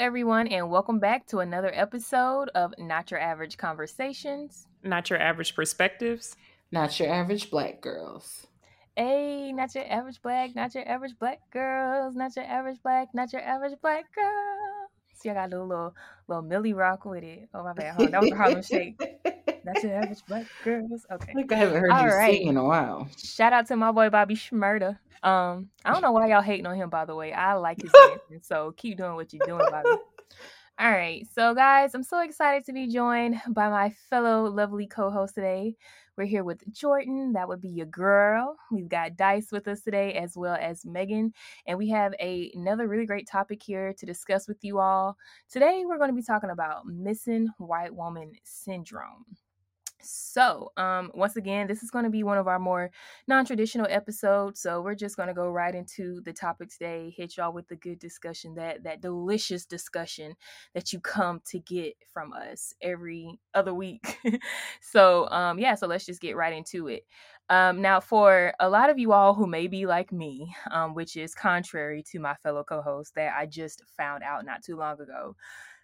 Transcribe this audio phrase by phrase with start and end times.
[0.00, 4.66] everyone, and welcome back to another episode of Not Your Average Conversations.
[4.82, 6.36] Not your average perspectives.
[6.72, 8.46] Not your average black girls.
[8.96, 13.30] Hey, not your average black, not your average black girls, not your average black, not
[13.34, 14.88] your average black girls.
[15.16, 15.94] See, I got a little little,
[16.28, 17.50] little Milly Rock with it.
[17.52, 18.12] Oh my bad, hold on.
[18.12, 18.98] that was a Harlem Shake.
[19.64, 21.06] Not your average black girls.
[21.10, 21.32] Okay.
[21.34, 22.38] Like I haven't heard All you right.
[22.38, 23.08] sing in a while.
[23.18, 24.98] Shout out to my boy Bobby Shmurda.
[25.22, 27.32] Um, I don't know why y'all hating on him, by the way.
[27.32, 29.88] I like his dancing, so keep doing what you're doing, Bobby.
[30.78, 35.34] All right, so guys, I'm so excited to be joined by my fellow lovely co-host
[35.34, 35.76] today.
[36.16, 38.56] We're here with Jordan, that would be your girl.
[38.70, 41.34] We've got Dice with us today, as well as Megan,
[41.66, 45.18] and we have a, another really great topic here to discuss with you all.
[45.50, 49.26] Today, we're going to be talking about missing white woman syndrome.
[50.02, 52.90] So, um, once again, this is going to be one of our more
[53.28, 54.60] non-traditional episodes.
[54.60, 57.12] So we're just going to go right into the topic today.
[57.16, 60.34] Hit y'all with the good discussion, that that delicious discussion
[60.74, 64.18] that you come to get from us every other week.
[64.80, 65.74] so, um, yeah.
[65.74, 67.04] So let's just get right into it.
[67.48, 71.16] Um, now, for a lot of you all who may be like me, um, which
[71.16, 75.34] is contrary to my fellow co-host that I just found out not too long ago.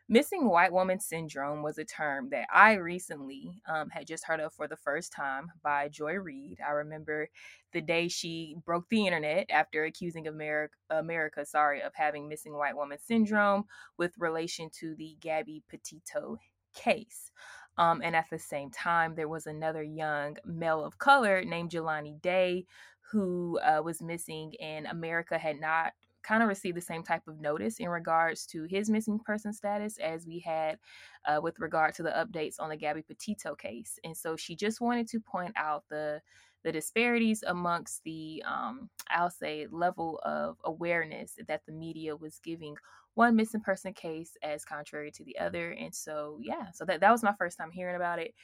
[0.08, 4.52] Missing white woman syndrome was a term that I recently um, had just heard of
[4.52, 6.60] for the first time by Joy Reid.
[6.64, 7.28] I remember
[7.72, 12.76] the day she broke the internet after accusing America, America, sorry, of having missing white
[12.76, 13.64] woman syndrome
[13.98, 16.36] with relation to the Gabby Petito
[16.72, 17.32] case.
[17.76, 22.22] Um, and at the same time, there was another young male of color named Jelani
[22.22, 22.66] Day
[23.10, 25.92] who uh, was missing, and America had not
[26.26, 29.98] kind of received the same type of notice in regards to his missing person status
[29.98, 30.78] as we had
[31.26, 33.98] uh, with regard to the updates on the Gabby Petito case.
[34.04, 36.20] And so she just wanted to point out the
[36.64, 42.74] the disparities amongst the um, I'll say level of awareness that the media was giving
[43.14, 45.70] one missing person case as contrary to the other.
[45.70, 48.34] And so yeah, so that that was my first time hearing about it.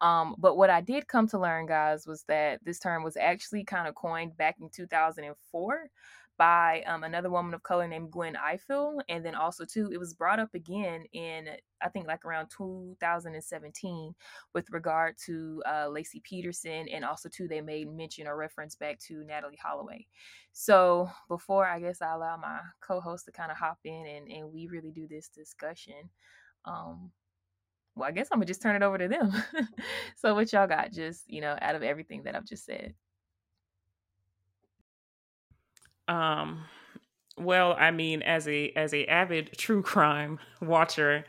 [0.00, 3.64] Um, but what I did come to learn, guys, was that this term was actually
[3.64, 5.90] kind of coined back in 2004
[6.38, 9.00] by um, another woman of color named Gwen Ifill.
[9.08, 11.48] And then also, too, it was brought up again in,
[11.82, 14.14] I think, like around 2017
[14.54, 16.88] with regard to uh, Laci Peterson.
[16.88, 20.06] And also, too, they made mention or reference back to Natalee Holloway.
[20.52, 24.30] So before I guess I allow my co host to kind of hop in and,
[24.30, 26.10] and we really do this discussion,
[26.64, 27.10] um,
[27.94, 29.32] well, I guess I'm gonna just turn it over to them.
[30.16, 32.94] so, what y'all got, just you know, out of everything that I've just said?
[36.08, 36.64] Um,
[37.38, 41.24] well, I mean, as a as a avid true crime watcher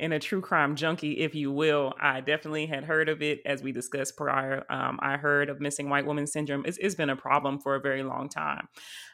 [0.00, 3.62] and a true crime junkie, if you will, I definitely had heard of it as
[3.62, 4.64] we discussed prior.
[4.70, 6.64] Um, I heard of missing white woman syndrome.
[6.66, 8.68] It's, it's been a problem for a very long time.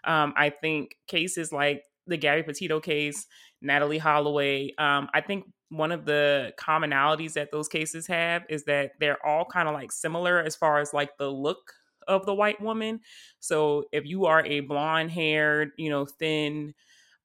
[0.04, 3.26] Um, I think cases like the Gabby Petito case,
[3.62, 4.72] Natalee Holloway.
[4.78, 9.44] Um, I think one of the commonalities that those cases have is that they're all
[9.44, 11.72] kind of like similar as far as like the look
[12.08, 13.00] of the white woman.
[13.38, 16.74] So if you are a blonde haired, you know, thin,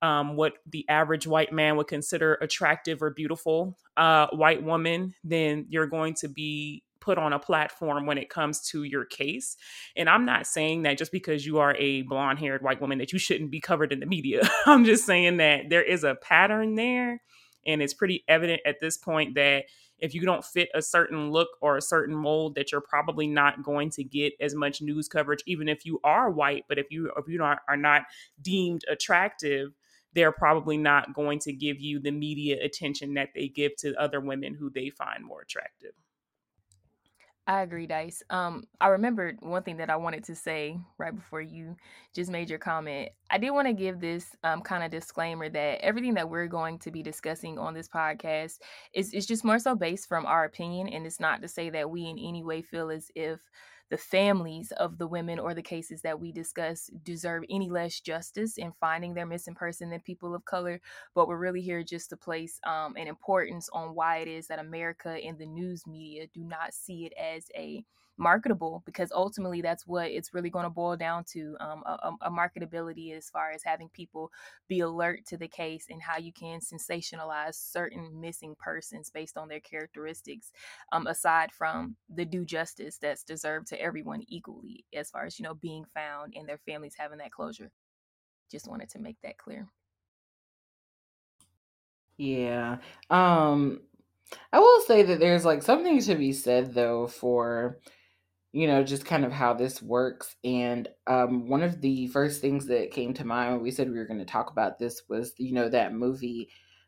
[0.01, 5.65] um, what the average white man would consider attractive or beautiful uh, white woman, then
[5.69, 9.57] you're going to be put on a platform when it comes to your case.
[9.95, 13.11] And I'm not saying that just because you are a blonde haired white woman that
[13.11, 14.41] you shouldn't be covered in the media.
[14.65, 17.21] I'm just saying that there is a pattern there.
[17.65, 19.65] And it's pretty evident at this point that
[20.03, 23.63] if you don't fit a certain look or a certain mold that you're probably not
[23.63, 27.09] going to get as much news coverage even if you are white but if you
[27.17, 28.03] if you are, are not
[28.41, 29.71] deemed attractive
[30.13, 34.19] they're probably not going to give you the media attention that they give to other
[34.19, 35.93] women who they find more attractive
[37.45, 38.23] I agree, Dice.
[38.29, 41.75] Um, I remembered one thing that I wanted to say right before you
[42.15, 43.09] just made your comment.
[43.29, 46.79] I did want to give this um, kind of disclaimer that everything that we're going
[46.79, 48.59] to be discussing on this podcast
[48.93, 50.87] is, is just more so based from our opinion.
[50.87, 53.41] And it's not to say that we in any way feel as if
[53.93, 58.57] the families of the women or the cases that we discuss deserve any less justice
[58.57, 60.81] in finding their missing person than people of color.
[61.13, 64.57] But we're really here just to place um, an importance on why it is that
[64.57, 67.85] America and the news media do not see it as a
[68.17, 72.31] marketable because ultimately that's what it's really going to boil down to um, a, a,
[72.31, 74.31] marketability as far as having people
[74.67, 79.47] be alert to the case and how you can sensationalize certain missing persons based on
[79.47, 80.51] their characteristics
[80.91, 85.43] um, aside from the due justice that's deserved to everyone equally as far as you
[85.43, 87.71] know being found and their families having that closure.
[88.51, 89.67] Just wanted to make that clear.
[92.17, 92.77] Yeah
[93.09, 93.81] um
[94.51, 97.79] I will say that there's like something to be said though for
[98.53, 102.65] you know just kind of how this works and um one of the first things
[102.67, 105.33] that came to mind when we said we were going to talk about this was
[105.37, 106.47] you know that movie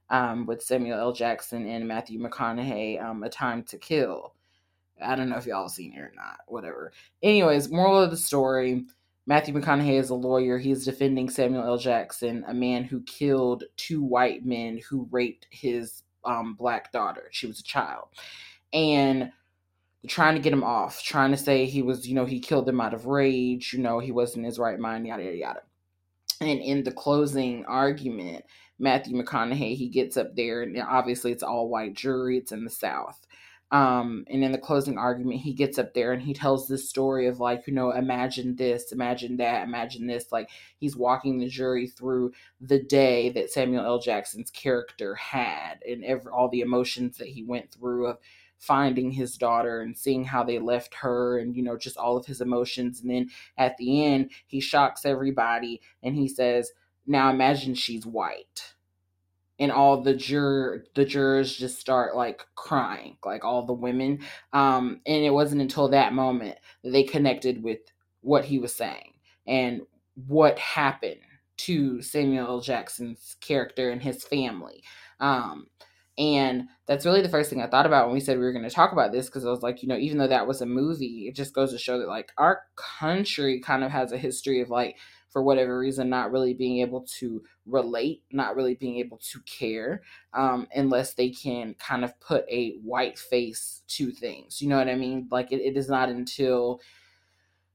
[0.09, 1.11] um with Samuel L.
[1.11, 4.33] Jackson and Matthew McConaughey um A Time to Kill.
[5.03, 6.93] I don't know if y'all seen it or not, whatever.
[7.21, 8.85] Anyways, moral of the story,
[9.25, 10.57] Matthew McConaughey is a lawyer.
[10.57, 11.77] He's defending Samuel L.
[11.77, 17.27] Jackson, a man who killed two white men who raped his um, black daughter.
[17.31, 18.07] She was a child.
[18.71, 19.31] And
[20.07, 22.81] trying to get him off, trying to say he was, you know, he killed them
[22.81, 25.61] out of rage, you know, he wasn't in his right mind, yada, yada, yada.
[26.41, 28.45] And in the closing argument,
[28.77, 32.69] Matthew McConaughey, he gets up there, and obviously it's all white jury, it's in the
[32.69, 33.25] South.
[33.71, 37.27] Um, and in the closing argument, he gets up there and he tells this story
[37.27, 40.31] of like, you know, imagine this, imagine that, imagine this.
[40.31, 42.31] Like he's walking the jury through
[42.61, 43.99] the day that Samuel L.
[43.99, 48.17] Jackson's character had and every, all the emotions that he went through of
[48.57, 52.25] finding his daughter and seeing how they left her and you know just all of
[52.25, 53.01] his emotions.
[53.01, 56.71] And then at the end he shocks everybody and he says
[57.05, 58.73] now imagine she's white.
[59.59, 64.19] And all the juror the jurors just start like crying like all the women.
[64.53, 67.79] Um and it wasn't until that moment that they connected with
[68.21, 69.13] what he was saying
[69.45, 69.81] and
[70.27, 71.19] what happened
[71.57, 72.61] to Samuel L.
[72.61, 74.83] Jackson's character and his family.
[75.19, 75.67] Um
[76.17, 78.67] and that's really the first thing I thought about when we said we were going
[78.67, 80.65] to talk about this because I was like, you know, even though that was a
[80.65, 84.61] movie, it just goes to show that like our country kind of has a history
[84.61, 84.97] of like
[85.35, 90.01] for whatever reason not really being able to relate not really being able to care
[90.33, 94.87] um, unless they can kind of put a white face to things you know what
[94.87, 95.27] i mean?
[95.29, 96.79] Like it, it is not until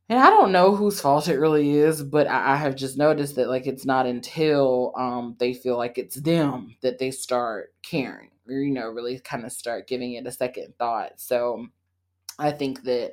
[0.08, 3.36] and i don't know whose fault it really is but I, I have just noticed
[3.36, 8.29] that like it's not until um, they feel like it's them that they start caring
[8.46, 11.20] you know really kind of start giving it a second thought.
[11.20, 11.66] So
[12.38, 13.12] i think that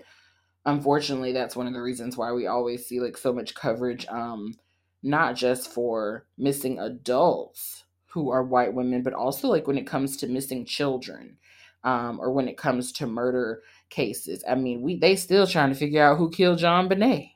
[0.65, 4.55] unfortunately that's one of the reasons why we always see like so much coverage um
[5.03, 10.17] not just for missing adults who are white women but also like when it comes
[10.17, 11.37] to missing children
[11.83, 14.43] um or when it comes to murder cases.
[14.47, 17.31] I mean we they still trying to figure out who killed JonBenét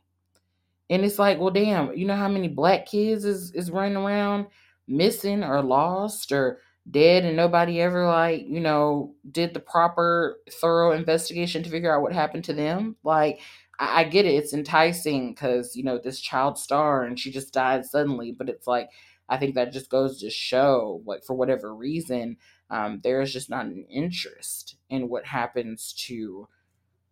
[0.90, 4.48] and it's like well damn you know how many black kids is is running around
[4.88, 6.60] missing or lost or
[6.90, 12.02] dead and nobody ever like you know did the proper thorough investigation to figure out
[12.02, 12.96] what happened to them.
[13.04, 13.40] Like
[13.80, 17.54] i, I get it it's enticing because you know this child star and she just
[17.54, 18.90] died suddenly but it's like
[19.30, 22.38] i think that just goes to show like for whatever reason
[22.70, 26.48] um, there's just not an interest in what happens to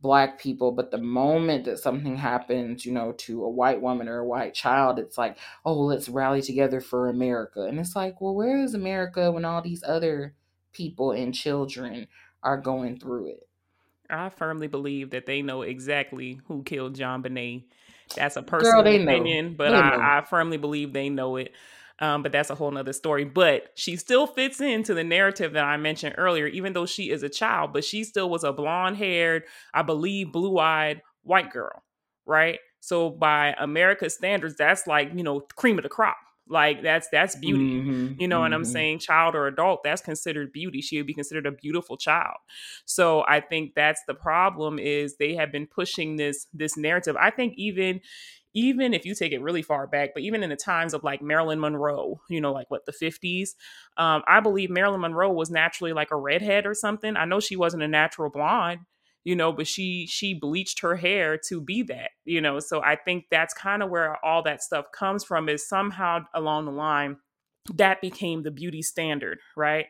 [0.02, 4.20] black people but the moment that something happens you know to a white woman or
[4.20, 7.64] a white child it's like oh let's rally together for america.
[7.64, 10.36] And it's like well where is america when all these other
[10.72, 12.08] people and children
[12.42, 13.50] are going through it?
[14.10, 17.66] I firmly believe that they know exactly who killed JonBenét
[18.16, 21.52] that's a personal Girl, opinion but I, I firmly believe they know it
[22.00, 23.26] um, but that's a whole nother story.
[23.26, 27.24] But she still fits into the narrative that I mentioned earlier, even though she is
[27.24, 31.84] a child, but she still was a blonde haired, I believe, blue eyed white girl,
[32.26, 32.60] right?
[32.80, 36.18] So by America's standards, that's like, you know, cream of the crop.
[36.52, 37.80] Like that's that's beauty.
[37.80, 38.42] Mm-hmm, you know mm-hmm.
[38.42, 39.00] what I'm saying?
[39.00, 40.82] Child or adult, that's considered beauty.
[40.82, 42.38] She would be considered a beautiful child.
[42.86, 47.16] So I think that's the problem is they have been pushing this this narrative.
[47.20, 48.02] I think even
[48.54, 51.22] even if you take it really far back, but even in the times of like
[51.22, 53.50] Marilyn Monroe, you know, like what the 50s,
[53.98, 57.16] um, I believe Marilyn Monroe was naturally like a redhead or something.
[57.16, 58.82] I know she wasn't a natural blonde,
[59.24, 62.60] you know, but she she bleached her hair to be that, you know.
[62.60, 66.66] So I think that's kind of where all that stuff comes from is somehow along
[66.66, 67.18] the line
[67.76, 69.86] that became the beauty standard, right?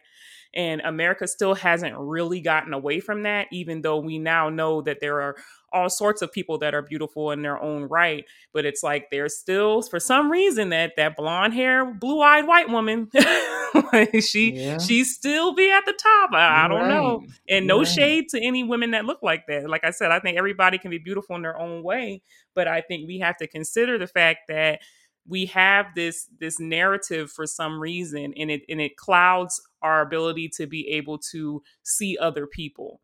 [0.54, 5.00] And America still hasn't really gotten away from that, even though we now know that
[5.00, 5.36] there are
[5.72, 8.26] all sorts of people that are beautiful in their own right.
[8.54, 12.70] But it's like there's still, for some reason, that that blonde hair, blue eyed white
[12.70, 13.10] woman,
[14.22, 14.78] she yeah.
[14.78, 16.32] she still be at the top.
[16.34, 16.90] I, I don't right.
[16.90, 17.24] know.
[17.50, 17.88] And no right.
[17.88, 19.70] shade to any women that look like that.
[19.70, 22.22] Like I said, I think everybody can be beautiful in their own way.
[22.56, 24.80] But I think we have to consider the fact that
[25.28, 30.50] we have this this narrative for some reason and it and it clouds our ability
[30.50, 33.00] to be able to see other people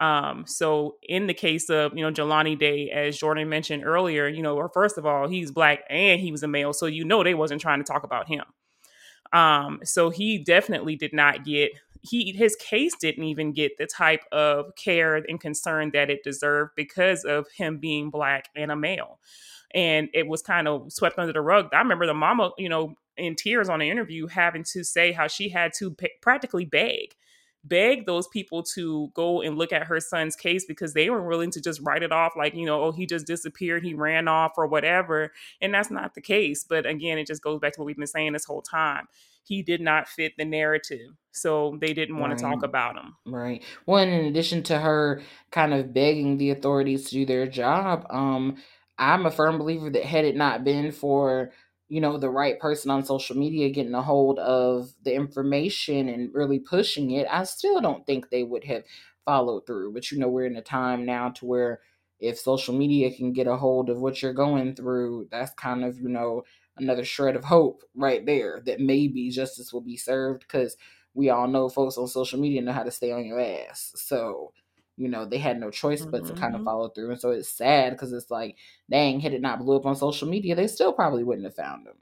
[0.00, 4.42] Um, so in the case of, you know, Jelani Day, as Jordan mentioned earlier, you
[4.42, 6.72] know, or first of all, he's black and he was a male.
[6.72, 8.44] So you know they wasn't trying to talk about him.
[9.32, 11.72] Um, so he definitely did not get
[12.04, 16.72] he his case didn't even get the type of care and concern that it deserved
[16.76, 19.18] because of him being black and a male.
[19.74, 21.70] And it was kind of swept under the rug.
[21.72, 25.28] I remember the mama, you know, in tears on the interview having to say how
[25.28, 27.14] she had to pay, practically beg
[27.64, 31.50] beg those people to go and look at her son's case because they were willing
[31.50, 34.52] to just write it off like you know oh he just disappeared he ran off
[34.56, 35.32] or whatever.
[35.60, 36.64] And that's not the case.
[36.68, 39.06] But again it just goes back to what we've been saying this whole time.
[39.42, 41.10] He did not fit the narrative.
[41.32, 42.38] So they didn't want right.
[42.38, 43.16] to talk about him.
[43.26, 43.62] Right.
[43.86, 48.56] Well in addition to her kind of begging the authorities to do their job um
[48.98, 51.50] i'm a firm believer that had it not been for
[51.94, 56.34] you know the right person on social media getting a hold of the information and
[56.34, 58.82] really pushing it i still don't think they would have
[59.24, 59.92] followed through.
[59.92, 61.80] But you know we're in a time now to where
[62.20, 65.98] if social media can get a hold of what you're going through that's kind of
[65.98, 66.42] you know
[66.76, 70.76] another shred of hope right there that maybe justice will be served because
[71.14, 73.92] we all know folks on social media know how to stay on your ass.
[73.96, 74.52] So
[74.96, 76.34] you know, they had no choice but mm-hmm.
[76.34, 77.10] to kind of follow through.
[77.10, 78.56] And so it's sad because it's like,
[78.90, 81.86] dang, had it not blew up on social media, they still probably wouldn't have found
[81.86, 81.94] him.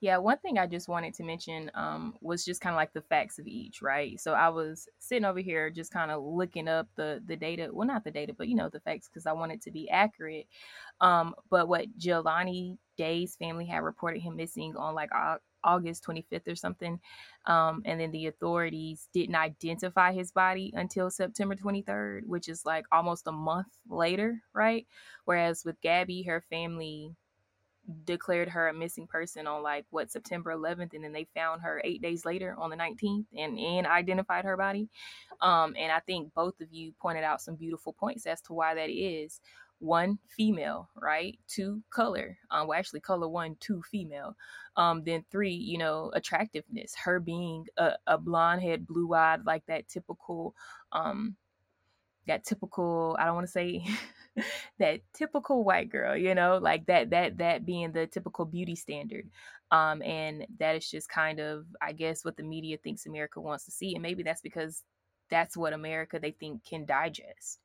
[0.00, 3.02] Yeah, one thing I just wanted to mention um, was just kind of like the
[3.02, 4.20] facts of each, right?
[4.20, 7.86] So I was sitting over here just kind of looking up the the data, well,
[7.86, 10.46] not the data, but you know the facts because I wanted to be accurate.
[11.00, 15.10] Um, but what Jelani Day's family had reported him missing on like
[15.64, 17.00] August 25th or something.
[17.46, 22.86] Um, and then the authorities didn't identify his body until September 23rd, which is like
[22.92, 24.86] almost a month later, right?
[25.26, 27.12] Whereas with Gabby, her family
[28.04, 31.80] declared her a missing person on like what September 11th and then they found her
[31.84, 34.88] 8 days later on the 19th and and identified her body
[35.42, 38.74] um and I think both of you pointed out some beautiful points as to why
[38.74, 39.40] that is
[39.84, 41.38] one female right?
[41.48, 44.36] Two color um well actually color one two female.
[44.76, 49.64] Um then three you know attractiveness her being a, a blonde head blue eyed like
[49.66, 50.54] that typical
[50.92, 51.36] um
[52.26, 53.84] that typical i don't want to say
[54.78, 59.28] that typical white girl you know like that that that being the typical beauty standard.
[59.70, 63.64] Um and that is just kind of i guess what the media thinks america wants
[63.66, 64.82] to see and maybe that's because
[65.30, 67.60] that's what america they think can digest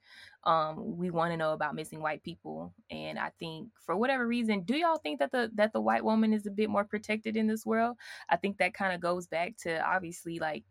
[0.45, 4.63] um we want to know about missing white people and i think for whatever reason
[4.63, 7.47] do y'all think that the that the white woman is a bit more protected in
[7.47, 7.97] this world?
[8.29, 10.63] I think that kind of goes back to obviously like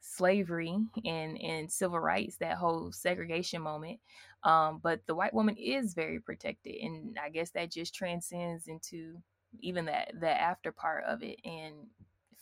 [0.00, 4.00] slavery and and civil rights that whole segregation moment
[4.42, 9.16] um but the white woman is very protected and i guess that just transcends into
[9.60, 11.74] even that the after part of it and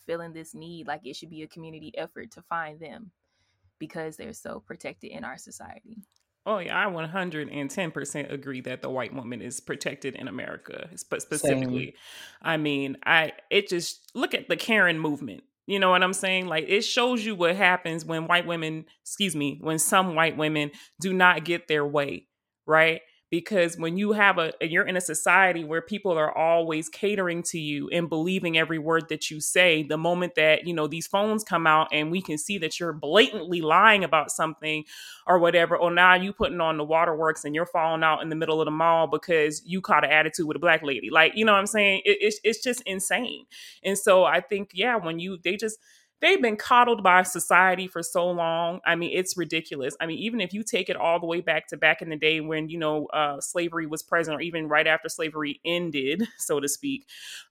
[0.07, 3.11] feeling this need like it should be a community effort to find them
[3.77, 5.97] because they're so protected in our society
[6.45, 11.85] Oh yeah, I 110% agree that the white woman is protected in America, but specifically.
[11.85, 11.93] Same.
[12.41, 15.43] I mean, I it just look at the Karen movement.
[15.67, 16.47] You know what I'm saying?
[16.47, 20.71] Like it shows you what happens when white women, excuse me, when some white women
[20.99, 22.27] do not get their way,
[22.65, 23.01] right?
[23.31, 27.57] Because when you have a you're in a society where people are always catering to
[27.57, 31.43] you and believing every word that you say the moment that you know these phones
[31.43, 34.83] come out and we can see that you're blatantly lying about something
[35.25, 38.35] or whatever or now you putting on the waterworks and you're falling out in the
[38.35, 41.09] middle of the mall because you caught an attitude with a black lady.
[41.09, 42.01] Like you know what i'm saying?
[42.05, 43.45] It, it's, it's just insane.
[43.83, 45.79] And so i think yeah when you they just
[46.21, 48.79] they've been coddled by society for so long.
[48.85, 49.95] I mean, it's ridiculous.
[49.99, 52.15] I mean, even if you take it all the way back to back in the
[52.15, 56.59] day when, you know, uh, slavery was present, or even right after slavery ended, so
[56.59, 57.07] to speak,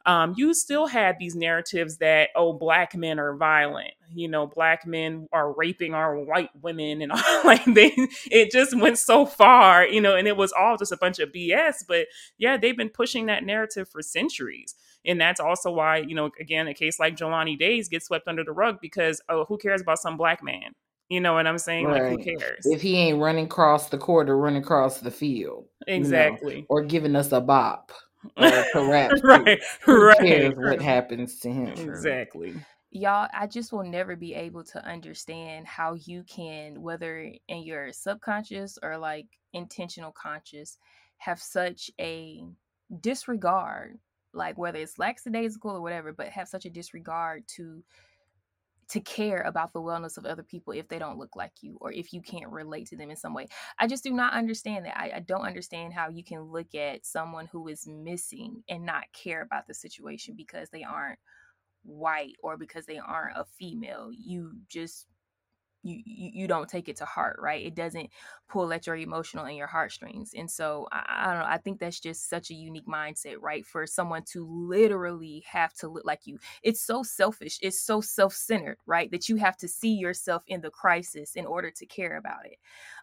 [0.06, 3.92] um, you still had these narratives that, oh, black men are violent.
[4.12, 7.92] You know, black men are raping our white women and all like they
[8.30, 11.30] it just went so far, you know, and it was all just a bunch of
[11.30, 11.84] BS.
[11.86, 12.06] But
[12.38, 14.74] yeah, they've been pushing that narrative for centuries.
[15.07, 18.45] And that's also why, you know, again, a case like Jelani Days gets swept under
[18.45, 20.73] the rug because, oh, who cares about some black man?
[21.09, 21.87] You know what I'm saying?
[21.87, 22.16] Right.
[22.16, 22.64] Like, who cares?
[22.64, 25.66] If he ain't running across the court or running across the field.
[25.87, 26.57] Exactly.
[26.57, 27.92] You know, or giving us a bop.
[28.37, 29.59] Or perhaps right.
[29.87, 30.19] Who right.
[30.19, 31.69] cares what happens to him?
[31.69, 32.54] Exactly
[32.90, 37.92] y'all i just will never be able to understand how you can whether in your
[37.92, 40.76] subconscious or like intentional conscious
[41.19, 42.42] have such a
[43.00, 43.97] disregard
[44.32, 47.82] like whether it's lackadaisical or whatever, but have such a disregard to
[48.90, 51.92] to care about the wellness of other people if they don't look like you or
[51.92, 53.46] if you can't relate to them in some way.
[53.78, 54.99] I just do not understand that.
[54.99, 59.04] I, I, don't understand how you can look at someone who is missing and not
[59.12, 61.20] care about the situation because they aren't
[61.84, 64.10] white or because they aren't a female.
[64.12, 65.06] You just
[65.82, 67.64] you, you don't take it to heart right?
[67.64, 68.10] It doesn't
[68.49, 71.78] pull at your emotional and your heartstrings and so I, I don't know i think
[71.78, 76.20] that's just such a unique mindset right for someone to literally have to look like
[76.26, 80.60] you it's so selfish it's so self-centered right that you have to see yourself in
[80.60, 82.58] the crisis in order to care about it.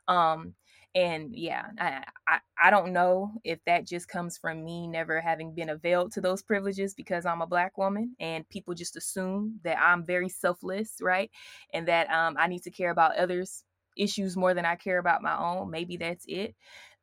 [0.07, 0.53] Um
[0.96, 5.53] and yeah I, I, I don't know if that just comes from me never having
[5.53, 9.79] been availed to those privileges because i'm a black woman and people just assume that
[9.79, 11.32] i'm very selfless right
[11.74, 13.63] and that um, i need to care about others
[13.98, 16.56] issues more than i care about my own maybe that's it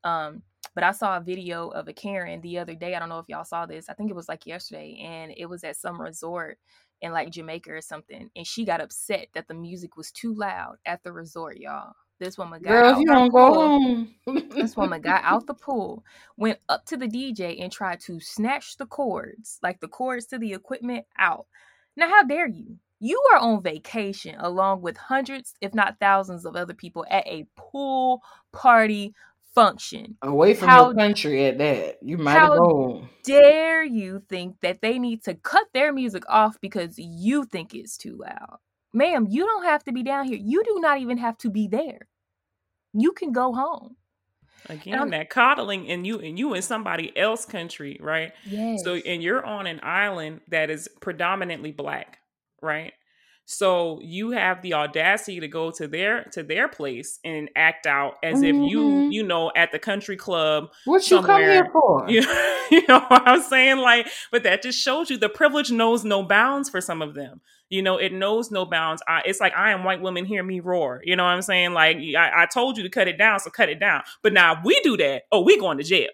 [0.05, 0.43] um,
[0.75, 2.95] but I saw a video of a Karen the other day.
[2.95, 3.89] I don't know if y'all saw this.
[3.89, 6.59] I think it was like yesterday, and it was at some resort
[7.03, 8.31] in like Jamaica or something.
[8.37, 11.93] And she got upset that the music was too loud at the resort, y'all.
[12.21, 14.15] This woman got Girl, out you don't go home.
[14.51, 16.05] This woman got out the pool,
[16.37, 20.39] went up to the DJ, and tried to snatch the cords, like the cords to
[20.39, 21.47] the equipment, out.
[21.97, 22.79] Now, how dare you?
[23.01, 27.47] You are on vacation along with hundreds, if not thousands, of other people at a
[27.57, 29.13] pool party
[29.55, 30.17] function.
[30.23, 31.99] Away from How- your country at that.
[32.03, 33.09] You might have gone.
[33.25, 37.97] Dare you think that they need to cut their music off because you think it's
[37.97, 38.59] too loud?
[38.95, 40.39] Ma'am, you don't have to be down here.
[40.41, 42.09] You do not even have to be there.
[42.95, 43.97] You can go home.
[44.71, 48.33] Again, that coddling and you and you in somebody else country, right?
[48.47, 48.83] Yes.
[48.83, 52.19] So and you're on an island that is predominantly black,
[52.63, 52.95] right?
[53.47, 58.15] So you have the audacity to go to their to their place and act out
[58.23, 59.13] as if you, Mhm.
[59.13, 62.09] you know, at the country club What you come here for?
[62.09, 62.23] you,
[62.71, 63.79] you know what I'm saying?
[63.79, 67.43] Like, but that just shows you the privilege knows no bounds for some of them.
[67.75, 69.03] You know, it knows no bounds.
[69.09, 71.03] I, it's like I am white women, hear me roar.
[71.05, 71.73] You know what I'm saying?
[71.73, 74.03] Like I, I told you to cut it down, so cut it down.
[74.23, 76.11] But now if we do that, oh, we going to jail.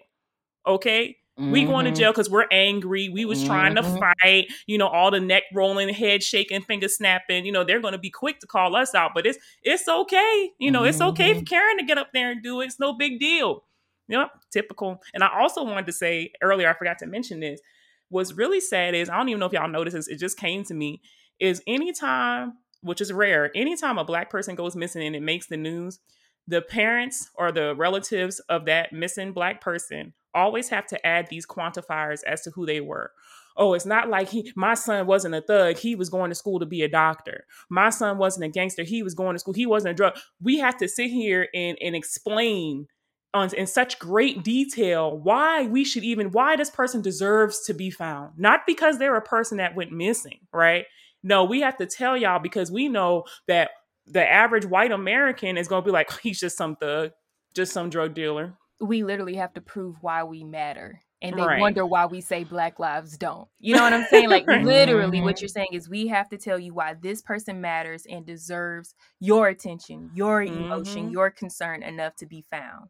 [0.65, 1.95] Okay, we going to Mhm.
[1.95, 3.09] jail because we're angry.
[3.09, 3.99] We was trying to Mhm.
[4.23, 4.51] fight.
[4.67, 7.45] You know, all the neck rolling, head shaking, finger snapping.
[7.45, 9.11] You know, they're going to be quick to call us out.
[9.15, 10.51] But it's it's okay.
[10.59, 11.47] You know, it's okay for Mhm.
[11.47, 12.65] Karen to get up there and do it.
[12.67, 13.63] It's no big deal.
[14.07, 15.01] Yep, typical.
[15.13, 17.61] And I also wanted to say earlier, I forgot to mention this.
[18.09, 20.07] What's really sad is I don't even know if y'all noticed this.
[20.09, 21.01] It just came to me.
[21.41, 25.57] Is anytime, which is rare, anytime a black person goes missing and it makes the
[25.57, 25.99] news,
[26.47, 31.45] the parents or the relatives of that missing black person always have to add these
[31.45, 33.11] quantifiers as to who they were.
[33.57, 35.77] Oh, it's not like he my son wasn't a thug.
[35.77, 37.45] He was going to school to be a doctor.
[37.69, 38.83] My son wasn't a gangster.
[38.83, 39.53] He was going to school.
[39.53, 40.17] He wasn't a drug.
[40.41, 42.87] We have to sit here and, and explain
[43.33, 47.89] on in such great detail why we should even why this person deserves to be
[47.89, 48.37] found.
[48.37, 50.85] Not because they're a person that went missing, right?
[51.23, 53.71] No, we have to tell y'all because we know that
[54.07, 57.11] the average white American is going to be like, he's just some thug,
[57.53, 58.55] just some drug dealer.
[58.79, 60.99] we literally have to prove why we matter.
[61.21, 61.59] And they Right.
[61.59, 63.47] wonder why we say black lives don't.
[63.59, 64.27] You know what I'm saying?
[64.29, 65.41] Like literally what Mhm.
[65.41, 69.49] you're saying is we have to tell you why this person matters and deserves your
[69.49, 71.11] attention, your emotion, Mhm.
[71.11, 72.89] your concern enough to be found.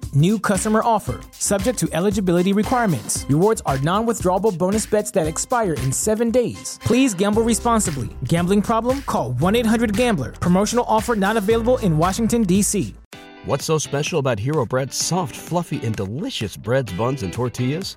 [0.13, 1.21] New customer offer.
[1.31, 3.25] Subject to eligibility requirements.
[3.29, 6.79] Rewards are non withdrawable bonus bets that expire in seven days.
[6.83, 8.09] Please gamble responsibly.
[8.25, 9.03] Gambling problem?
[9.03, 10.33] Call 1 800 Gambler.
[10.33, 12.93] Promotional offer not available in Washington, D.C.
[13.45, 17.95] What's so special about Hero Bread's soft, fluffy, and delicious breads, buns, and tortillas?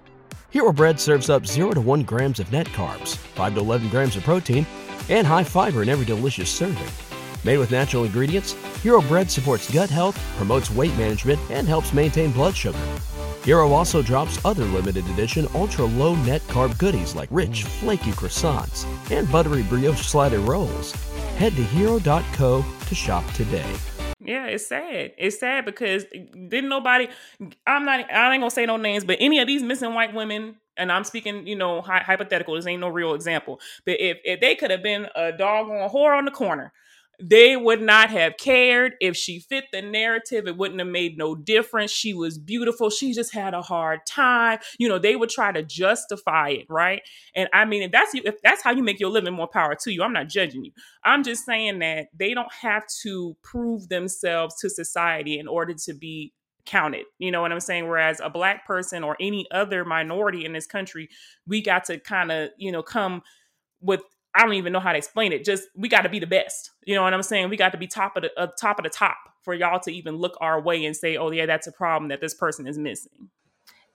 [0.51, 4.15] Hero Bread serves up 0 to 1 grams of net carbs, 5 to 11 grams
[4.15, 4.65] of protein,
[5.09, 7.04] and high fiber in every delicious serving.
[7.45, 8.53] Made with natural ingredients,
[8.83, 12.79] Hero Bread supports gut health, promotes weight management, and helps maintain blood sugar.
[13.45, 18.87] Hero also drops other limited edition ultra low net carb goodies like rich, flaky croissants
[19.11, 20.93] and buttery brioche slider rolls.
[21.37, 23.71] Head to hero.co to shop today.
[24.21, 25.13] Yeah, it's sad.
[25.19, 27.09] It's sad because didn't nobody.
[27.67, 28.11] I'm not.
[28.11, 31.05] I ain't gonna say no names, but any of these missing white women, and I'm
[31.05, 32.55] speaking, you know, hy- hypothetical.
[32.55, 33.61] This ain't no real example.
[33.85, 36.73] But if if they could have been a doggone whore on the corner,
[37.21, 38.95] they would not have cared.
[39.01, 41.91] If she fit the narrative it wouldn't have made no difference.
[41.91, 42.91] She was beautiful.
[42.91, 44.59] She just had a hard time.
[44.79, 47.03] You know they would try to justify it right?
[47.35, 49.75] And i mean if that's you if that's how you make your living more power
[49.83, 50.03] to you.
[50.03, 50.73] I'm not judging you.
[51.05, 55.95] I'm just saying that they don't have to prove themselves to society in order to
[55.95, 56.33] be
[56.67, 57.05] counted.
[57.19, 57.89] You know what i'm saying?
[57.89, 61.09] Whereas a black person or any other minority in this country
[61.47, 63.23] we got to kind of you know come
[63.81, 64.03] with
[64.35, 65.45] I don't even know how to explain it.
[65.45, 66.71] Just we got to be the best.
[66.85, 67.49] You know what I'm saying?
[67.51, 69.93] We got to be top of the uh, top of the top for y'all to
[69.93, 72.79] even look our way and say, "Oh yeah, that's a problem that this person is
[72.79, 73.31] missing."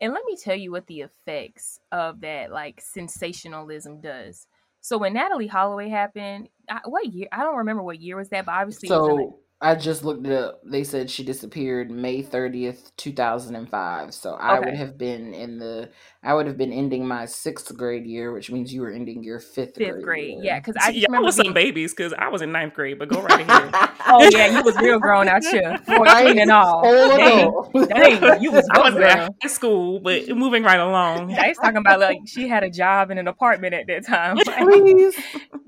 [0.02, 4.48] And let me tell you what the effects of that like sensationalism does.
[4.82, 7.28] So when Natalee Holloway happened, I, what year?
[7.32, 10.62] I don't remember what year was that, but obviously so I just looked it up.
[10.64, 14.14] They said she disappeared May 30th, 2005.
[14.14, 15.90] So I would have been in the
[16.24, 19.40] I would have been ending my 6th grade year, which means you were ending your
[19.40, 20.04] 5th, 5th grade.
[20.04, 20.38] grade.
[20.42, 21.48] Yeah, cuz I just yeah, was being...
[21.48, 23.70] some babies cuz I was in ninth grade, but go right ahead.
[24.08, 25.78] oh yeah, you was real grown out here.
[25.88, 26.82] 14 and all.
[26.84, 31.34] Dang, dang, you was I was in high school, but moving right along.
[31.38, 34.38] I was talking about like she had a job in an apartment at that time.
[34.38, 35.18] Please.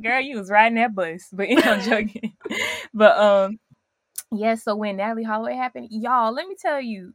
[0.01, 1.27] Girl, you was riding that bus.
[1.33, 2.33] But you know, I'm joking.
[2.93, 3.59] But um
[4.31, 7.13] yeah, so when Natalee Holloway happened, y'all, let me tell you,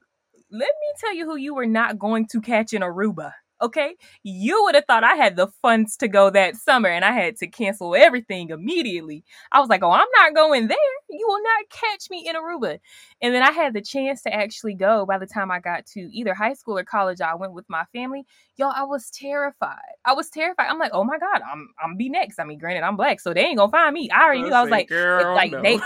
[0.50, 3.33] let me tell you who you were not going to catch in Aruba.
[3.62, 7.12] Okay, you would have thought I had the funds to go that summer and I
[7.12, 9.24] had to cancel everything immediately.
[9.50, 10.76] I was like, oh, I'm not going there.
[11.08, 12.78] You will not catch me in Aruba.
[13.22, 16.00] And then I had the chance to actually go by the time I got to
[16.00, 17.20] either high school or college.
[17.20, 18.26] I went with my family.
[18.56, 19.76] Y'all, I was terrified.
[20.04, 20.66] I was terrified.
[20.68, 22.38] I'm like, oh my God, I'm I'm be next.
[22.38, 24.10] I mean, granted, I'm black, so they ain't gonna find me.
[24.10, 24.52] I already knew.
[24.52, 25.62] I was like, girl, like no.
[25.62, 25.80] they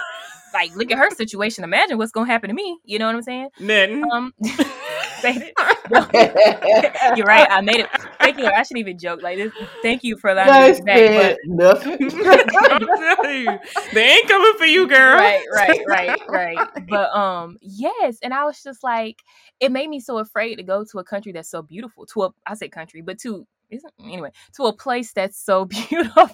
[0.53, 1.65] like look at her situation.
[1.65, 2.79] Imagine what's gonna happen to me.
[2.85, 3.49] You know what I'm saying?
[3.59, 4.05] Nothing.
[4.11, 4.35] Um,
[7.17, 7.47] you're right.
[7.51, 7.89] I made it.
[8.21, 8.47] Thank you.
[8.47, 9.53] I shouldn't even joke like this.
[9.83, 11.37] Thank you for allowing me back.
[11.47, 11.99] Nothing.
[13.93, 15.17] they ain't coming for you, girl.
[15.17, 16.69] Right, right, right, right.
[16.89, 19.17] But um, yes, and I was just like,
[19.59, 22.07] it made me so afraid to go to a country that's so beautiful.
[22.07, 26.31] To a, I say country, but to isn't anyway to a place that's so beautiful.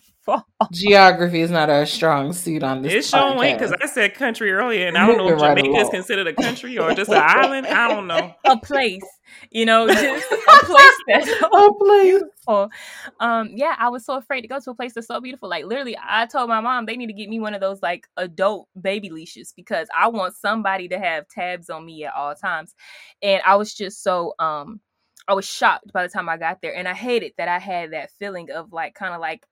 [0.72, 2.92] Geography is not a strong suit on this.
[2.92, 5.88] It's showing because I said country earlier, and I don't know if Jamaica right is
[5.88, 7.66] considered a country or just an island.
[7.68, 8.34] I don't know.
[8.44, 9.04] A place,
[9.50, 12.02] you know, just a place that's so a place.
[12.02, 12.70] beautiful.
[13.20, 15.48] Um, yeah, I was so afraid to go to a place that's so beautiful.
[15.48, 18.08] Like literally, I told my mom they need to get me one of those like
[18.16, 22.74] adult baby leashes because I want somebody to have tabs on me at all times.
[23.22, 24.80] And I was just so um
[25.28, 26.74] I was shocked by the time I got there.
[26.74, 29.46] And I hated that I had that feeling of like kind of like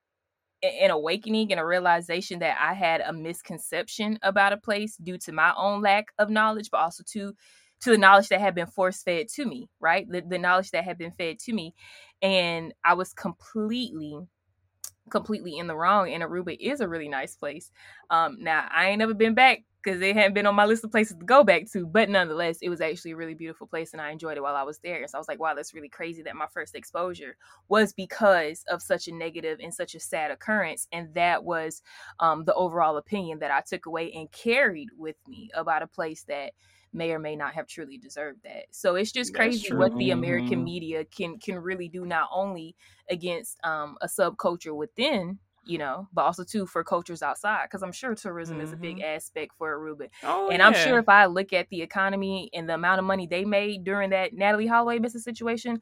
[0.62, 5.32] an awakening and a realization that I had a misconception about a place due to
[5.32, 7.34] my own lack of knowledge, but also to
[7.80, 10.08] to the knowledge that had been force fed to me, right?
[10.10, 11.74] The, the knowledge that had been fed to me.
[12.22, 14.18] And I was completely
[15.10, 17.70] completely in the wrong and aruba is a really nice place
[18.08, 20.90] um now i ain't never been back because it hadn't been on my list of
[20.90, 21.86] places to go back to.
[21.86, 24.62] But nonetheless, it was actually a really beautiful place and I enjoyed it while I
[24.62, 25.06] was there.
[25.06, 27.36] So I was like, wow, that's really crazy that my first exposure
[27.68, 30.88] was because of such a negative and such a sad occurrence.
[30.92, 31.82] And that was
[32.20, 36.24] um, the overall opinion that I took away and carried with me about a place
[36.24, 36.52] that
[36.94, 38.66] may or may not have truly deserved that.
[38.70, 42.76] So it's just crazy what the American media can can really do not only
[43.10, 47.92] against um, a subculture within you know, but also too for cultures outside because I'm
[47.92, 48.66] sure tourism mm-hmm.
[48.66, 49.16] is a big mm-hmm.
[49.16, 50.08] aspect for Aruba.
[50.22, 50.66] Oh, and yeah.
[50.66, 53.84] I'm sure if I look at the economy and the amount of money they made
[53.84, 55.80] during that Natalee Holloway business situation,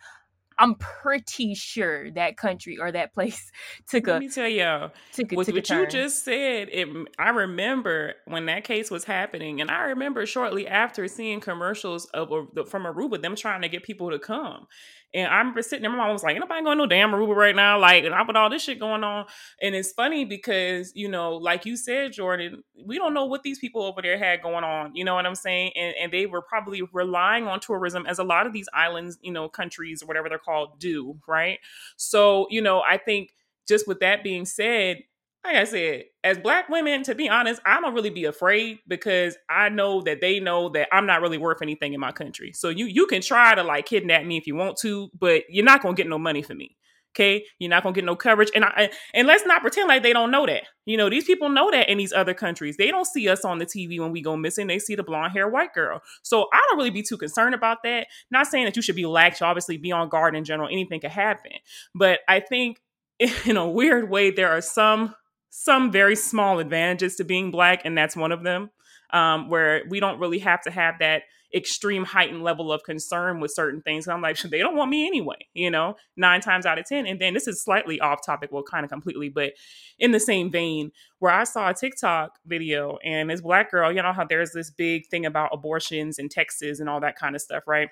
[0.58, 3.50] I'm pretty sure that country or that place
[3.88, 4.12] took a.
[4.12, 6.88] Let me tell y'all, took a, with took what you just said, it.
[7.18, 12.28] I remember when that case was happening, and I remember shortly after seeing commercials of
[12.68, 14.66] from Aruba, them trying to get people to come.
[15.14, 17.54] And I remember sitting there, my mom was like, nobody going no damn Aruba right
[17.54, 17.78] now.
[17.78, 19.26] Like, and I put all this shit going on.
[19.60, 23.58] And it's funny because, you know, like you said, Jordan, we don't know what these
[23.58, 24.94] people over there had going on.
[24.94, 25.72] You know what I'm saying?
[25.76, 29.32] And, and they were probably relying on tourism as a lot of these islands, you
[29.32, 31.58] know, countries or whatever they're called do, right?
[31.96, 33.34] So, you know, I think
[33.68, 35.02] just with that being said,
[35.44, 39.36] like I said, as black women, to be honest, I don't really be afraid because
[39.50, 42.52] I know that they know that I'm not really worth anything in my country.
[42.52, 45.64] So you you can try to like kidnap me if you want to, but you're
[45.64, 46.76] not gonna get no money for me.
[47.14, 50.12] Okay, you're not gonna get no coverage, and I and let's not pretend like they
[50.12, 50.62] don't know that.
[50.86, 53.58] You know, these people know that in these other countries, they don't see us on
[53.58, 54.68] the TV when we go missing.
[54.68, 56.00] They see the blonde hair white girl.
[56.22, 58.06] So I don't really be too concerned about that.
[58.30, 59.40] Not saying that you should be lax.
[59.40, 60.68] You Obviously, be on guard in general.
[60.70, 61.52] Anything could happen,
[61.94, 62.80] but I think
[63.44, 65.14] in a weird way there are some
[65.54, 68.70] some very small advantages to being black, and that's one of them.
[69.12, 73.50] Um, where we don't really have to have that extreme heightened level of concern with
[73.50, 74.08] certain things.
[74.08, 77.06] I'm like, they don't want me anyway, you know, nine times out of 10.
[77.06, 79.52] And then this is slightly off topic, well, kind of completely, but
[79.98, 84.02] in the same vein, where I saw a TikTok video and this black girl, you
[84.02, 87.42] know, how there's this big thing about abortions in Texas and all that kind of
[87.42, 87.90] stuff, right?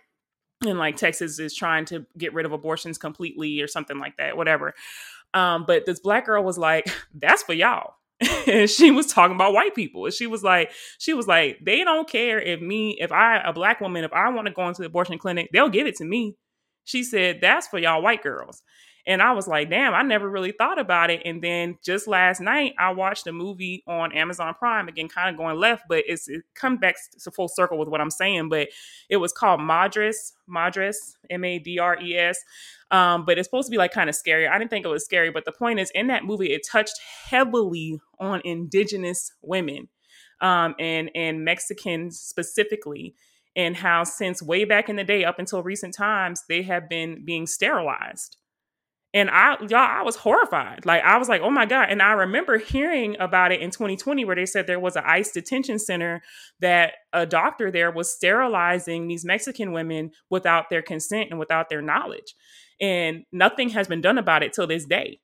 [0.63, 4.39] And like Texas is trying to get rid of abortions completely or something like that,
[4.39, 4.73] whatever.
[5.35, 7.95] Um, but this black girl was like, that's for y'all
[8.47, 10.05] and she was talking about white people.
[10.05, 13.53] And she was like, she was like, they don't care if me, if I, a
[13.53, 16.05] black woman, if I want to go into the abortion clinic, they'll give it to
[16.05, 16.37] me.
[16.85, 18.63] She said, that's for y'all white girls.
[19.07, 21.23] And I was like, damn, I never really thought about it.
[21.25, 25.39] And then just last night, I watched a movie on Amazon Prime, again, kind of
[25.39, 28.51] going left, but it's it comes back to full circle with what I'm saying.
[28.51, 28.69] But
[29.09, 32.45] it was called Madres, Madres, M A D R E S.
[32.91, 34.49] Um, but it's supposed to be like kind of scary.
[34.49, 36.99] I didn't think it was scary, but the point is, in that movie, it touched
[37.29, 39.89] heavily on indigenous women
[40.41, 43.15] um, and and Mexicans specifically,
[43.55, 47.25] and how since way back in the day, up until recent times, they have been
[47.25, 48.37] being sterilized.
[49.13, 50.87] And I, y'all, I was horrified.
[50.87, 51.89] Like I was like, oh my god!
[51.91, 55.31] And I remember hearing about it in 2020, where they said there was an ICE
[55.31, 56.23] detention center
[56.61, 61.83] that a doctor there was sterilizing these Mexican women without their consent and without their
[61.83, 62.35] knowledge
[62.81, 65.21] and nothing has been done about it till this day.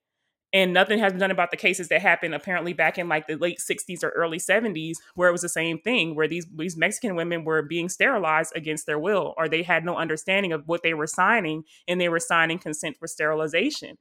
[0.52, 3.34] And nothing has been done about the cases that happened apparently back in like the
[3.34, 7.16] late 60s or early 70s where it was the same thing where these these Mexican
[7.16, 10.94] women were being sterilized against their will or they had no understanding of what they
[10.94, 13.98] were signing and they were signing consent for sterilization.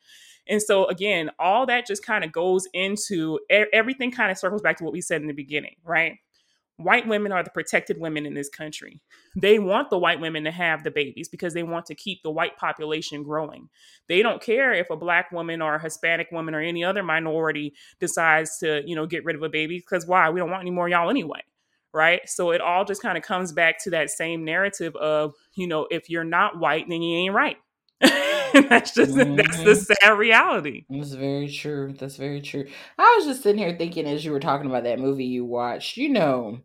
[0.48, 4.78] And so again all that just kind of goes into everything kind of circles back
[4.78, 6.20] to what we said in the beginning right
[6.78, 9.02] white women are the protected women in this country.
[9.36, 12.32] They want the white women to have the babies because they want to keep the
[12.32, 13.70] white population growing.
[14.08, 17.74] They don't care if a black woman or a Hispanic woman or any other minority
[18.00, 20.30] decides to, you know, get rid of a baby because why?
[20.30, 21.42] We don't want any more y'all anyway.
[21.94, 22.28] Right.
[22.28, 25.88] So it all just kind of comes back to that same narrative of, you know,
[25.90, 27.56] if you're not white, then you ain't right.
[28.02, 29.36] that's just mm-hmm.
[29.36, 29.94] that's the mm-hmm.
[30.08, 30.86] sad reality.
[30.90, 31.94] That's very true.
[31.98, 32.68] That's very true.
[32.98, 35.98] I was just sitting here thinking as you were talking about that movie you watched,
[35.98, 36.60] you know,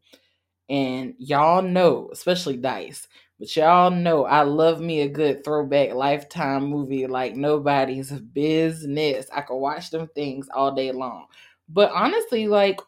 [0.69, 3.07] and y'all know, especially Dice,
[3.39, 9.27] but y'all know I love me a good throwback lifetime movie like nobody's business.
[9.33, 11.27] I could watch them things all day long.
[11.69, 12.81] But honestly, like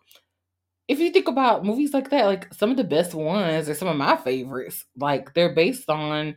[0.89, 3.89] if you think about movies like that, like some of the best ones are some
[3.89, 4.85] of my favorites.
[4.97, 6.37] Like they're based on,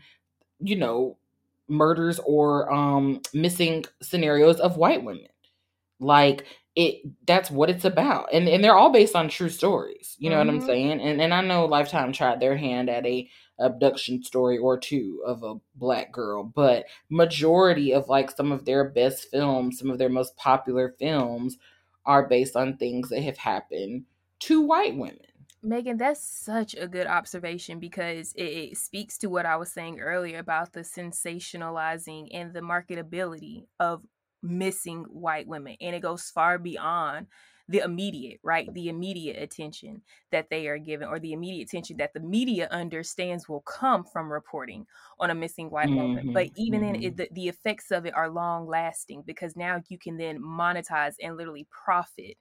[0.60, 1.18] you know,
[1.68, 5.28] murders or um missing scenarios of white women
[6.00, 10.30] like it that's what it's about and and they're all based on true stories you
[10.30, 10.48] know mm-hmm.
[10.48, 10.68] what i'm mm-hmm.
[10.68, 13.28] saying and and i know lifetime tried their hand at a
[13.60, 18.90] abduction story or two of a black girl but majority of like some of their
[18.90, 21.58] best films some of their most popular films
[22.06, 24.04] are based on things that have happened
[24.40, 25.25] to white women
[25.66, 30.00] Megan, that's such a good observation because it, it, speaks to what I was saying
[30.00, 34.04] earlier about the sensationalizing and the marketability of
[34.44, 35.76] missing white women.
[35.82, 37.28] And it goes far beyond
[37.68, 38.72] the immediate, right?
[38.72, 43.50] The immediate attention that they are given, or the immediate attention that the media understands
[43.50, 44.86] will come from reporting
[45.20, 45.98] on a missing white mm-hmm.
[45.98, 46.34] woman.
[46.34, 46.94] But even mm-hmm.
[46.94, 50.40] then, it, the, the effects of it are long lasting because now you can then
[50.40, 52.38] monetize and literally profit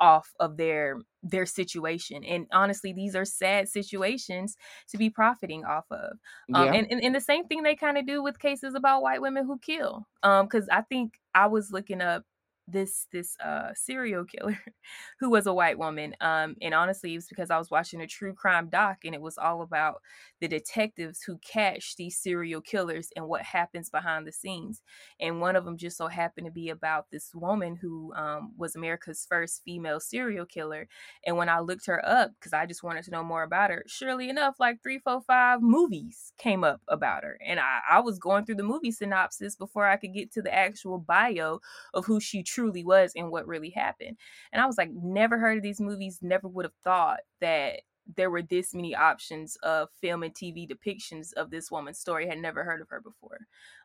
[0.00, 4.56] off of their their situation and honestly these are sad situations
[4.88, 6.12] to be profiting off of
[6.54, 6.72] um, yeah.
[6.74, 9.44] and, and, and the same thing they kind of do with cases about white women
[9.44, 12.24] who kill um because i think i was looking up
[12.68, 14.58] this this uh serial killer
[15.20, 18.06] who was a white woman um and honestly it was because i was watching a
[18.06, 20.00] true crime doc and it was all about
[20.40, 24.82] the detectives who catch these serial killers and what happens behind the scenes
[25.20, 28.74] and one of them just so happened to be about this woman who um, was
[28.74, 30.88] america's first female serial killer
[31.24, 33.84] and when i looked her up because i just wanted to know more about her
[33.86, 38.18] surely enough like three four five movies came up about her and i, I was
[38.18, 41.60] going through the movie synopsis before i could get to the actual bio
[41.94, 44.16] of who she truly was and what really happened.
[44.52, 47.82] And I was like, never heard of these movies, never would have thought that
[48.16, 52.28] there were this many options of film and TV depictions of this woman's story.
[52.28, 53.40] Had never heard of her before.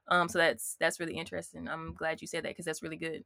[0.07, 1.67] Um, so that's that's really interesting.
[1.67, 3.25] I'm glad you said that because that's really good.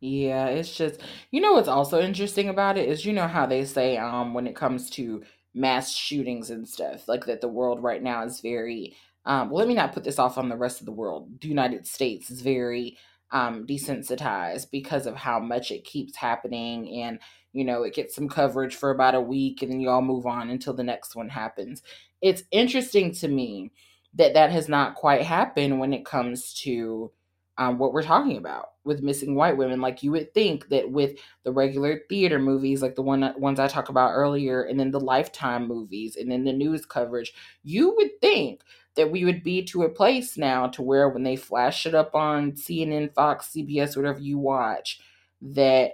[0.00, 1.00] Yeah, it's just
[1.30, 4.46] you know what's also interesting about it is you know how they say um when
[4.46, 5.24] it comes to
[5.54, 9.68] mass shootings and stuff like that the world right now is very um well let
[9.68, 11.40] me not put this off on the rest of the world.
[11.40, 12.98] The United States is very
[13.32, 17.18] um, desensitized because of how much it keeps happening and
[17.52, 20.26] you know it gets some coverage for about a week and then you all move
[20.26, 21.82] on until the next one happens
[22.22, 23.72] it's interesting to me
[24.14, 27.10] that that has not quite happened when it comes to
[27.58, 29.80] um, what we're talking about with missing white women.
[29.80, 33.66] Like you would think that with the regular theater movies, like the one ones I
[33.66, 38.20] talked about earlier, and then the Lifetime movies, and then the news coverage, you would
[38.20, 38.62] think
[38.96, 42.14] that we would be to a place now to where when they flash it up
[42.14, 45.00] on CNN, Fox, CBS, whatever you watch,
[45.40, 45.92] that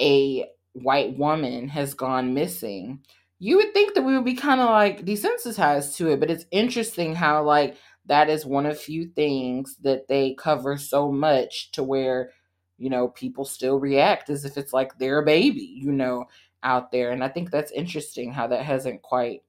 [0.00, 3.00] a white woman has gone missing.
[3.38, 6.46] You would think that we would be kind of like desensitized to it, but it's
[6.50, 11.82] interesting how like that is one of few things that they cover so much to
[11.82, 12.30] where
[12.78, 16.24] you know people still react as if it's like their baby you know
[16.64, 19.42] out there and i think that's interesting how that hasn't quite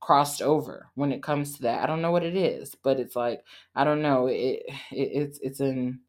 [0.00, 3.16] crossed over when it comes to that i don't know what it is but it's
[3.16, 6.00] like i don't know it, it it's it's an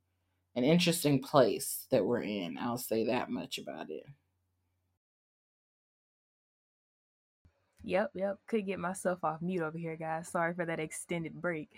[0.55, 4.05] an interesting place that we're in i'll say that much about it
[7.83, 8.37] Yep, yep.
[8.47, 10.29] Could get myself off mute over here, guys.
[10.29, 11.69] Sorry for that extended break.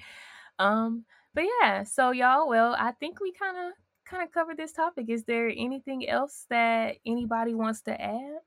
[0.60, 3.74] Um, but yeah, so y'all, well, I think we kind of
[4.06, 5.06] kind of covered this topic.
[5.10, 8.40] Is there anything else that anybody wants to add?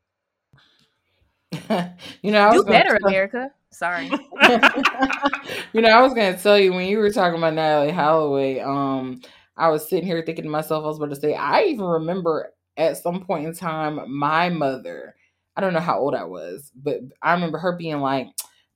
[2.22, 3.50] you know, I do better, tell- America.
[3.70, 4.06] Sorry.
[5.72, 8.60] you know, I was gonna tell you when you were talking about Natalee Holloway.
[8.60, 9.20] Um,
[9.56, 12.52] I was sitting here thinking to myself, I was about to say, I even remember
[12.76, 15.14] at some point in time, my mother
[15.56, 18.28] I don't know how old I was, but I remember her being like,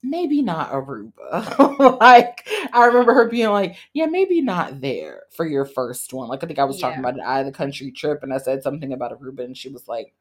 [0.02, 1.98] maybe not Aruba.
[2.00, 6.28] like I remember her being like, yeah, maybe not there for your first one.
[6.28, 6.88] Like I think I was yeah.
[6.88, 9.56] talking about an eye of the country trip and I said something about Aruba and
[9.56, 10.14] she was like,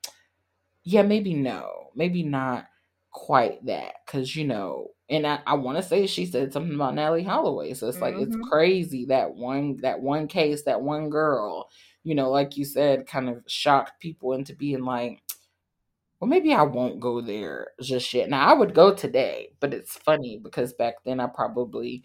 [0.84, 2.65] yeah, maybe no, maybe not
[3.12, 3.94] quite that.
[4.08, 7.74] Cause you know, and I, I want to say she said something about Natalee Holloway.
[7.74, 8.04] So it's mm-hmm.
[8.04, 8.50] like, it's mm-hmm.
[8.50, 11.70] crazy that one, that one case, that one girl,
[12.04, 15.22] you know, like you said, kind of shocked people into being like,
[16.20, 18.30] well, maybe I won't go there just yet.
[18.30, 22.04] Now I would go today, but it's funny because back then I probably,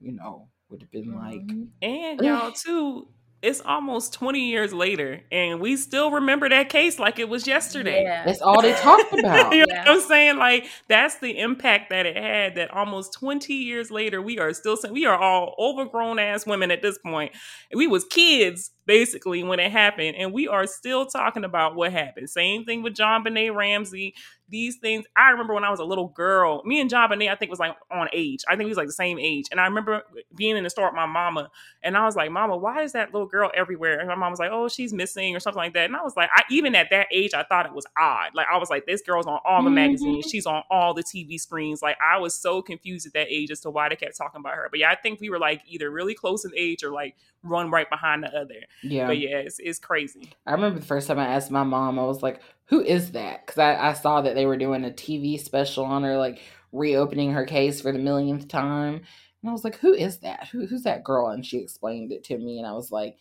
[0.00, 1.64] you know, would have been like, mm-hmm.
[1.80, 3.08] and y'all too
[3.42, 8.04] it's almost 20 years later and we still remember that case like it was yesterday.
[8.04, 8.24] Yeah.
[8.24, 9.52] That's all they talked about.
[9.52, 9.84] you know yeah.
[9.84, 10.38] what I'm saying?
[10.38, 14.76] Like that's the impact that it had that almost 20 years later we are still
[14.76, 17.32] saying we are all overgrown ass women at this point.
[17.74, 22.28] We was kids basically when it happened and we are still talking about what happened.
[22.28, 24.14] Same thing with JonBenét Ramsey
[24.52, 25.06] these things.
[25.16, 27.74] I remember when I was a little girl, me and JonBenét, I think was like
[27.90, 28.44] on age.
[28.46, 29.46] I think he was like the same age.
[29.50, 30.02] And I remember
[30.36, 31.50] being in the store with my mama,
[31.82, 34.38] and I was like, "Mama, why is that little girl everywhere?" And my mom was
[34.38, 35.86] like, "Oh, she's missing" or something like that.
[35.86, 38.34] And I was like, I, even at that age, I thought it was odd.
[38.34, 39.74] Like I was like, "This girl's on all the mm-hmm.
[39.74, 40.26] magazines.
[40.30, 43.60] She's on all the TV screens." Like I was so confused at that age as
[43.60, 44.68] to why they kept talking about her.
[44.70, 47.70] But yeah, I think we were like either really close in age or like run
[47.70, 48.60] right behind the other.
[48.82, 49.06] Yeah.
[49.06, 50.32] But yeah, it's, it's crazy.
[50.46, 53.46] I remember the first time I asked my mom, I was like, who is that?
[53.46, 56.40] Because I, I saw that they were doing a TV special on her, like
[56.72, 58.94] reopening her case for the millionth time.
[59.42, 60.48] And I was like, who is that?
[60.52, 61.28] Who, who's that girl?
[61.28, 62.58] And she explained it to me.
[62.58, 63.16] And I was like,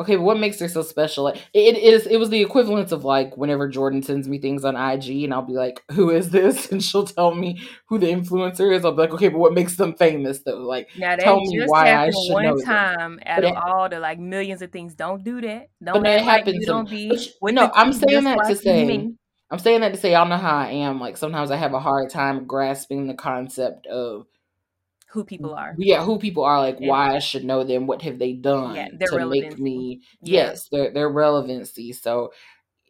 [0.00, 1.24] okay, but what makes her so special?
[1.24, 4.76] Like, it is it was the equivalent of like whenever Jordan sends me things on
[4.76, 6.62] IG and I'll be like, who is this?
[6.72, 8.84] And she'll tell me who the influencer is.
[8.84, 10.58] I'll be like, okay, but what makes them famous though?
[10.58, 13.20] Like now, tell me why I should one know time them.
[13.26, 14.94] out of all the like millions of things.
[14.94, 15.68] Don't do that.
[15.82, 16.58] Don't but it happens.
[16.58, 19.14] Like don't be no, I'm saying that to say me.
[19.50, 20.98] I'm saying that to say y'all know how I am.
[20.98, 24.26] Like sometimes I have a hard time grasping the concept of
[25.12, 25.74] who people are.
[25.76, 28.88] Yeah, who people are, like why I should know them, what have they done yeah,
[28.88, 29.48] to relevancy.
[29.48, 30.44] make me yeah.
[30.48, 31.92] yes, their their relevancy.
[31.92, 32.32] So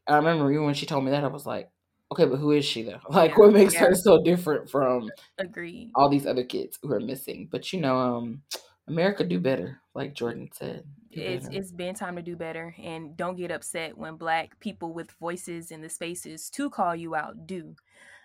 [0.06, 1.68] I remember even when she told me that, I was like,
[2.12, 3.00] okay, but who is she though?
[3.10, 5.90] Like what makes her so different from Agreed.
[5.96, 7.48] all these other kids who are missing?
[7.50, 8.42] But you know, um
[8.86, 10.84] America do better, like Jordan said.
[11.10, 15.10] It's it's been time to do better and don't get upset when black people with
[15.20, 17.74] voices in the spaces to call you out do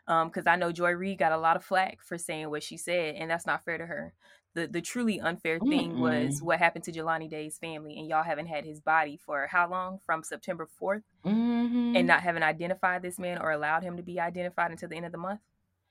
[0.07, 2.77] because um, I know Joy Reid got a lot of flack for saying what she
[2.77, 4.13] said, and that's not fair to her.
[4.53, 8.23] The the truly unfair thing mm was what happened to Jelani Day's family, and y'all
[8.23, 9.99] haven't had his body for how long?
[10.05, 11.95] From September 4th, mm-hmm.
[11.95, 15.05] and not having identified this man or allowed him to be identified until the end
[15.05, 15.41] of the month.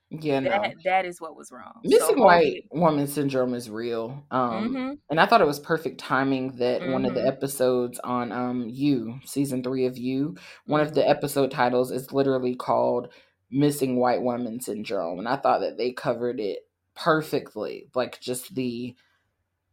[0.08, 0.72] Yeah, that, no.
[0.84, 1.80] that is what was wrong.
[1.82, 4.24] Missing so, white woman syndrome is real.
[4.30, 4.92] Um mm-hmm.
[5.10, 6.92] and I thought it was perfect timing that mm-hmm.
[6.92, 7.28] one of the mm-hmm.
[7.28, 12.54] episodes on um You, season 3 of You, one of the episode titles is literally
[12.54, 13.08] called
[13.50, 18.94] missing white woman syndrome and i thought that they covered it perfectly like just the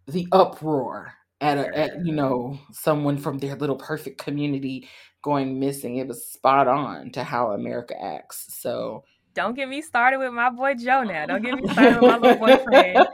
[0.08, 4.88] the uproar at, a, at you know someone from their little perfect community
[5.22, 10.20] going missing it was spot on to how america acts so don't get me started
[10.20, 11.26] with my boy Joe now.
[11.26, 13.08] Don't get me started with my little boyfriend.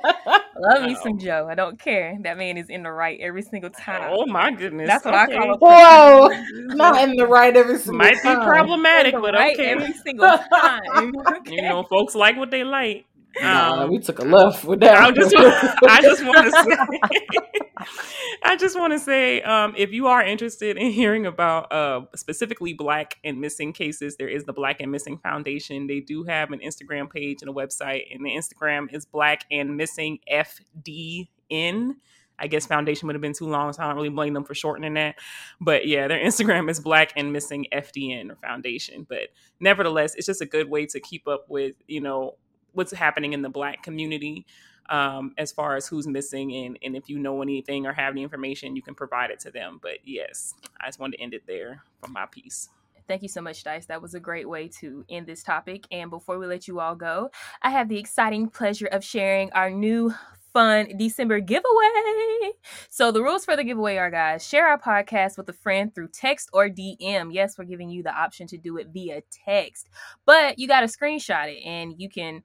[0.59, 1.47] Love me some Joe.
[1.49, 2.17] I don't care.
[2.21, 4.11] That man is in the right every single time.
[4.13, 4.87] Oh my goodness.
[4.87, 5.37] That's what okay.
[5.37, 6.39] I call a him.
[6.39, 6.75] Whoa.
[6.75, 8.39] Not in the right every single Might time.
[8.39, 9.71] Might be problematic, but right okay.
[9.71, 11.13] Every single time.
[11.27, 11.55] Okay.
[11.59, 13.05] You know, folks like what they like.
[13.41, 14.97] Um, we took a left with that.
[14.97, 15.35] I just,
[15.87, 16.99] I just want to say,
[18.43, 22.73] I just want to say, um, if you are interested in hearing about uh, specifically
[22.73, 25.87] Black and missing cases, there is the Black and Missing Foundation.
[25.87, 29.77] They do have an Instagram page and a website, and the Instagram is Black and
[29.77, 31.95] Missing FDN.
[32.41, 34.55] I guess foundation would have been too long, so I don't really blame them for
[34.55, 35.15] shortening that.
[35.59, 39.05] But yeah, their Instagram is Black and Missing FDN or Foundation.
[39.07, 42.35] But nevertheless, it's just a good way to keep up with you know
[42.73, 44.45] what's happening in the Black community
[44.89, 48.23] um, as far as who's missing and, and if you know anything or have any
[48.23, 49.79] information, you can provide it to them.
[49.81, 52.69] But yes, I just wanted to end it there for my piece.
[53.07, 53.87] Thank you so much, Dice.
[53.87, 55.85] That was a great way to end this topic.
[55.91, 59.71] And before we let you all go, I have the exciting pleasure of sharing our
[59.71, 60.13] new
[60.53, 61.63] fun December giveaway.
[62.89, 66.09] So the rules for the giveaway are guys, share our podcast with a friend through
[66.09, 67.33] text or DM.
[67.33, 69.89] Yes, we're giving you the option to do it via text.
[70.25, 72.43] But you got to screenshot it and you can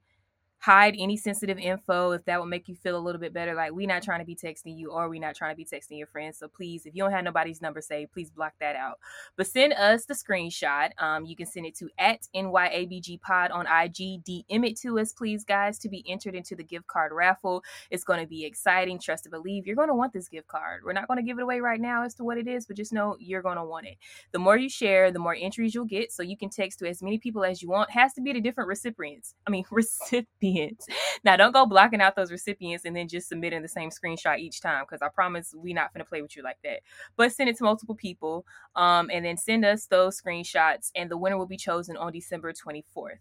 [0.65, 3.53] hide any sensitive info if that would make you feel a little bit better.
[3.53, 5.99] Like we're not trying to be texting you or we're not trying to be texting
[5.99, 6.39] your friends.
[6.39, 8.97] So please, if you don't have nobody's number saved, please block that out.
[9.37, 10.89] But send us the screenshot.
[10.97, 14.23] Um, you can send it to at NYABG Pod on IG.
[14.25, 17.63] DM it to us, please, guys, to be entered into the gift card raffle.
[17.91, 18.97] It's going to be exciting.
[18.97, 19.67] Trust and believe.
[19.67, 20.81] You're going to want this gift card.
[20.83, 22.75] We're not going to give it away right now as to what it is, but
[22.75, 23.97] just know you're going to want it.
[24.31, 26.11] The more you share, the more entries you'll get.
[26.11, 27.91] So you can text to as many people as you want.
[27.91, 29.35] Has to be the different recipients.
[29.45, 30.87] I mean, recipients recipients.
[31.23, 34.61] Now, don't go blocking out those recipients and then just submitting the same screenshot each
[34.61, 36.81] time because I promise we not going to play with you like that.
[37.15, 38.45] But send it to multiple people
[38.75, 42.53] um, and then send us those screenshots, and the winner will be chosen on December
[42.53, 43.17] 24th.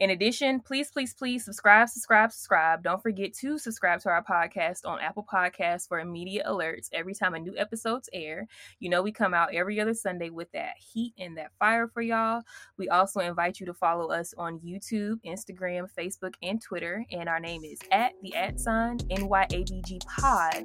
[0.00, 2.82] In addition, please, please, please subscribe, subscribe, subscribe.
[2.82, 7.34] Don't forget to subscribe to our podcast on Apple Podcasts for immediate alerts every time
[7.34, 8.46] a new episode's air.
[8.80, 12.02] You know, we come out every other Sunday with that heat and that fire for
[12.02, 12.42] y'all.
[12.76, 17.04] We also invite you to follow us on YouTube, Instagram, Facebook, and Twitter.
[17.12, 20.64] And our name is at the at sign NYABG Pod.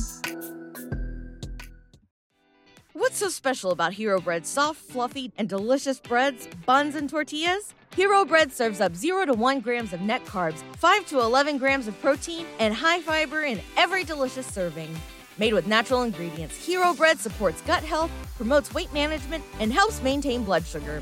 [2.94, 7.74] What's so special about Hero Bread's soft, fluffy, and delicious breads, buns, and tortillas?
[7.96, 11.88] Hero Bread serves up 0 to 1 grams of net carbs, 5 to 11 grams
[11.88, 14.90] of protein, and high fiber in every delicious serving.
[15.38, 20.44] Made with natural ingredients, Hero Bread supports gut health, promotes weight management, and helps maintain
[20.44, 21.02] blood sugar.